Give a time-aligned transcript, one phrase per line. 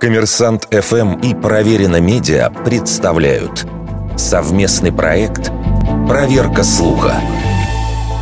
[0.00, 3.66] Коммерсант ФМ и Проверено Медиа представляют
[4.16, 5.50] совместный проект
[6.08, 7.20] «Проверка слуха».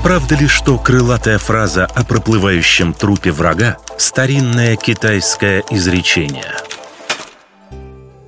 [0.03, 6.55] Правда ли, что крылатая фраза о проплывающем трупе врага– старинное китайское изречение?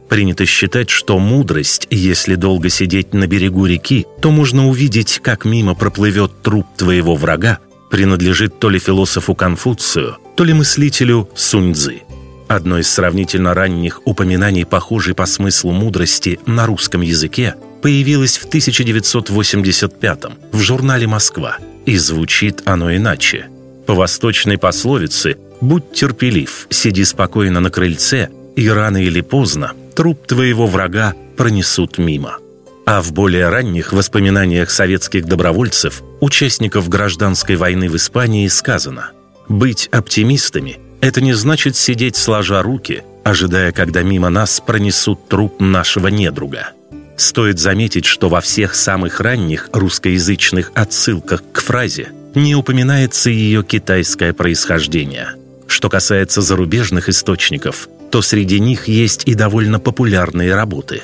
[0.09, 5.75] Принято считать, что мудрость, если долго сидеть на берегу реки, то можно увидеть, как мимо
[5.75, 7.59] проплывет труп твоего врага,
[7.91, 12.06] принадлежит то ли философу Конфуцию, то ли мыслителю Суньцзы.
[12.49, 20.25] Одно из сравнительно ранних упоминаний, похожей по смыслу мудрости на русском языке, появилось в 1985
[20.53, 23.47] в журнале «Москва», и звучит оно иначе.
[23.87, 30.67] По восточной пословице «Будь терпелив, сиди спокойно на крыльце, и рано или поздно труп твоего
[30.67, 32.39] врага пронесут мимо».
[32.85, 39.11] А в более ранних воспоминаниях советских добровольцев, участников гражданской войны в Испании, сказано
[39.49, 46.09] «Быть оптимистами– это не значит сидеть сложа руки, ожидая, когда мимо нас пронесут труп нашего
[46.09, 46.71] недруга.
[47.17, 54.33] Стоит заметить, что во всех самых ранних русскоязычных отсылках к фразе не упоминается ее китайское
[54.33, 55.29] происхождение.
[55.69, 61.03] Что касается зарубежных источников, то среди них есть и довольно популярные работы.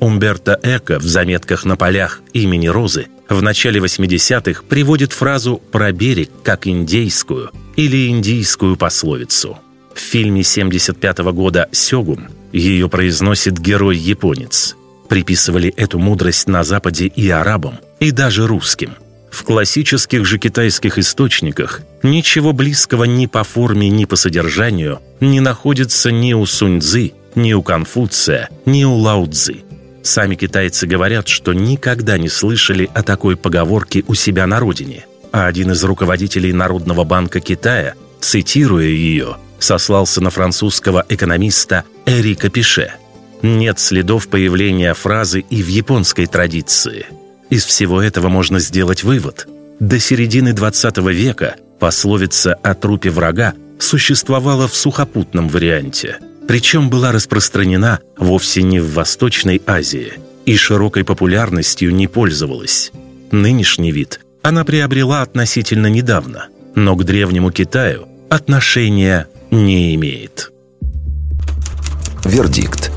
[0.00, 6.30] Умберто Эко в заметках на полях имени Розы в начале 80-х приводит фразу «про берег»
[6.42, 9.58] как индейскую– или индийскую пословицу.
[9.94, 14.76] В фильме 75 -го года «Сёгун» ее произносит герой-японец.
[15.08, 18.94] Приписывали эту мудрость на Западе и арабам, и даже русским.
[19.30, 26.10] В классических же китайских источниках ничего близкого ни по форме, ни по содержанию не находится
[26.10, 29.56] ни у Суньцзы, ни у Конфуция, ни у Лао Цзы.
[30.02, 35.46] Сами китайцы говорят, что никогда не слышали о такой поговорке у себя на родине– а
[35.46, 42.92] один из руководителей Народного банка Китая, цитируя ее, сослался на французского экономиста Эрика Пише.
[43.40, 47.06] Нет следов появления фразы и в японской традиции.
[47.50, 49.48] Из всего этого можно сделать вывод.
[49.80, 58.00] До середины 20 века пословица о трупе врага существовала в сухопутном варианте, причем была распространена
[58.16, 60.12] вовсе не в Восточной Азии
[60.44, 62.92] и широкой популярностью не пользовалась.
[63.32, 70.50] Нынешний вид она приобрела относительно недавно, но к древнему Китаю отношения не имеет.
[72.24, 72.90] Вердикт.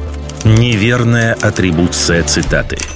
[0.43, 2.77] Неверная атрибуция цитаты–